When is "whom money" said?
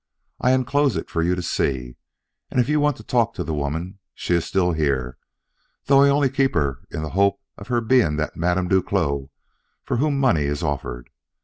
9.97-10.45